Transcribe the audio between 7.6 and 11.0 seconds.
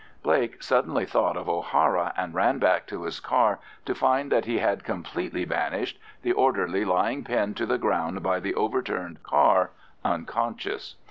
the ground by the overturned car, unconscious.